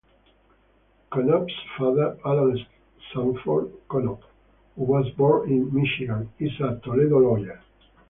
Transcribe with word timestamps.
Konop's 1.11 1.53
father, 1.77 2.17
Alan 2.25 2.57
Sanford 3.13 3.71
Konop, 3.87 4.21
who 4.75 4.85
was 4.85 5.07
born 5.11 5.47
in 5.47 5.71
Michigan 5.71 6.27
is 6.39 6.59
a 6.59 6.81
Toledo 6.83 7.19
lawyer. 7.19 7.61